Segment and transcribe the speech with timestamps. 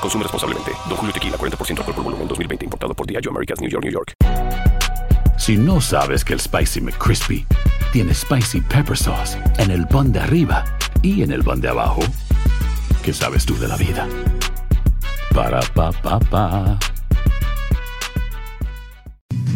[0.00, 0.72] Consume responsablemente.
[0.88, 2.64] Don Julio Tequila, 40% alcohol por volumen, 2020.
[2.64, 4.14] Importado por Diageo Americas, New York, New York.
[5.38, 7.46] Si no sabes que el Spicy McCrispy
[7.92, 10.64] tiene Spicy Pepper Sauce en el pan de arriba
[11.02, 12.00] y en el pan de abajo,
[13.02, 14.06] ¿qué sabes tú de la vida?
[15.34, 16.78] Para, pa, pa, pa.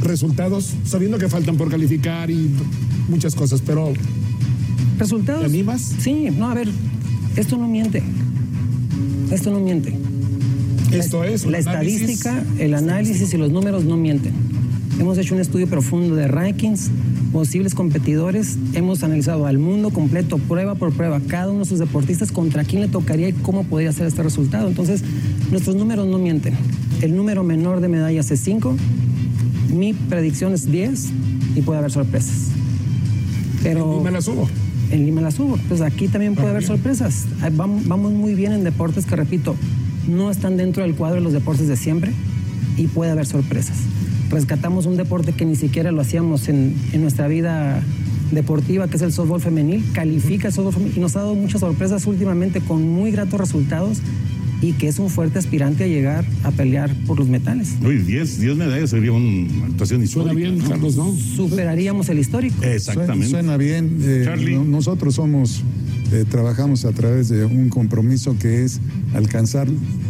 [0.03, 2.51] resultados, sabiendo que faltan por calificar y
[3.09, 3.93] muchas cosas, pero
[4.99, 5.41] ¿Resultados?
[5.41, 5.81] ¿te animas?
[5.81, 6.69] Sí, no, a ver,
[7.37, 8.03] esto no miente.
[9.31, 9.97] Esto no miente.
[10.93, 12.03] Esto es La análisis.
[12.03, 14.33] estadística, el análisis y los números no mienten.
[14.99, 16.91] Hemos hecho un estudio profundo de rankings,
[17.33, 22.31] posibles competidores, hemos analizado al mundo completo, prueba por prueba, cada uno de sus deportistas,
[22.31, 24.69] contra quién le tocaría y cómo podría ser este resultado.
[24.69, 25.03] Entonces,
[25.51, 26.55] nuestros números no mienten.
[27.01, 28.77] El número menor de medallas es 5,
[29.75, 31.09] mi predicción es 10
[31.57, 32.49] y puede haber sorpresas.
[33.63, 34.49] Pero Y me la subo.
[34.91, 35.57] en Lima las hubo.
[35.69, 37.25] Pues aquí también puede haber sorpresas.
[37.57, 39.57] Vamos muy bien en deportes que, repito,
[40.09, 42.13] no están dentro del cuadro de los deportes de siempre
[42.77, 43.77] y puede haber sorpresas.
[44.31, 47.83] Rescatamos un deporte que ni siquiera lo hacíamos en, en nuestra vida
[48.31, 51.61] deportiva, que es el softball femenil, califica el softball femenil y nos ha dado muchas
[51.61, 53.99] sorpresas últimamente con muy gratos resultados
[54.63, 57.75] y que es un fuerte aspirante a llegar a pelear por los metales.
[57.85, 60.33] Uy, 10 10 medallas sería una actuación histórica.
[60.33, 60.69] Suena bien, ¿no?
[60.71, 61.13] Carlos, ¿no?
[61.15, 62.63] Superaríamos el histórico.
[62.63, 63.29] Exactamente.
[63.29, 63.99] Suena, suena bien.
[64.01, 64.55] eh, Charlie.
[64.55, 65.63] no- nosotros somos,
[66.13, 68.81] eh, trabajamos a través de un compromiso que es
[69.15, 69.69] alcanzar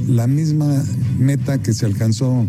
[0.08, 0.82] la misma
[1.18, 2.46] meta que se alcanzó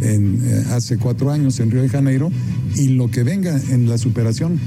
[0.00, 2.30] eh, hace cuatro años en Río de Janeiro
[2.76, 4.58] y lo que venga en la superación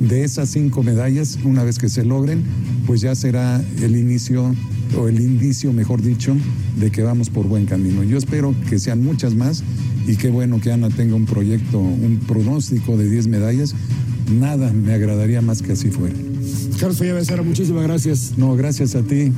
[0.00, 2.42] de esas cinco medallas, una vez que se logren,
[2.86, 4.54] pues ya será el inicio
[4.96, 6.36] o el indicio, mejor dicho,
[6.78, 8.02] de que vamos por buen camino.
[8.02, 9.62] Yo espero que sean muchas más
[10.06, 13.74] y qué bueno que Ana tenga un proyecto, un pronóstico de 10 medallas.
[14.30, 16.14] Nada me agradaría más que así fuera.
[16.78, 18.32] Carlos Falla Becerra, muchísimas gracias.
[18.36, 19.32] No, gracias a ti.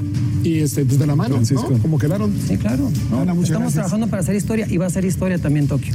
[0.44, 1.70] Y este, pues de la mano, Francisco.
[1.70, 1.78] ¿no?
[1.78, 2.32] Como quedaron.
[2.46, 2.90] Sí, claro.
[3.10, 3.20] ¿no?
[3.22, 3.72] Estamos gracias.
[3.72, 5.94] trabajando para hacer historia y va a ser historia también Tokio.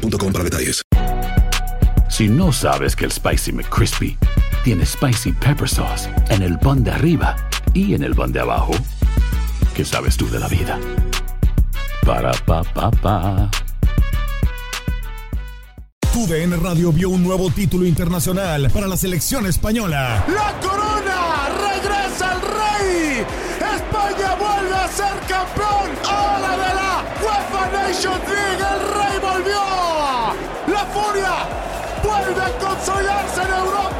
[0.00, 0.82] boostmobile.com para detalles.
[2.08, 4.16] Si no sabes que el Spicy McCrispy
[4.64, 7.36] tiene Spicy Pepper Sauce en el pan de arriba
[7.74, 8.72] y en el pan de abajo,
[9.74, 10.78] ¿qué sabes tú de la vida?
[12.04, 13.50] Para, pa, pa, pa.
[16.12, 20.24] Tu DN Radio vio un nuevo título internacional para la selección española.
[20.28, 21.48] ¡La corona!
[21.72, 23.26] ¡Regresa el rey!
[23.76, 25.90] ¡España vuelve a ser campeón!
[26.08, 28.95] ¡Ahora de la UEFA Nations League!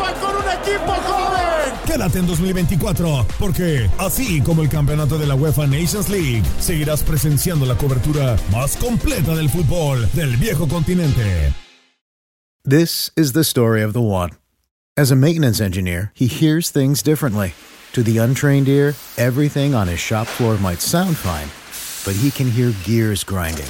[0.07, 1.75] Europa con un equipo joven!
[1.87, 7.67] Quédate en 2024, porque así como el campeonato de la UEFA Nations League, seguirás presenciando
[7.67, 11.53] la cobertura más completa del fútbol del viejo continente.
[12.65, 14.31] This is the story of the one.
[14.97, 17.55] As a maintenance engineer, he hears things differently.
[17.93, 21.49] To the untrained ear, everything on his shop floor might sound fine,
[22.05, 23.69] but he can hear gears grinding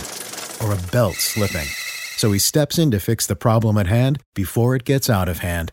[0.62, 1.66] or a belt slipping.
[2.16, 5.40] So he steps in to fix the problem at hand before it gets out of
[5.40, 5.72] hand.